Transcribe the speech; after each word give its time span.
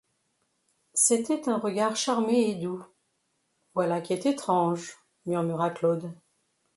C’était 0.95 1.47
un 1.47 1.59
regard 1.59 1.95
charmé 1.95 2.49
et 2.49 2.55
doux.— 2.55 2.83
Voilà 3.75 4.01
qui 4.01 4.13
est 4.13 4.25
étrange! 4.25 4.95
murmura 5.27 5.69
Claude. 5.69 6.11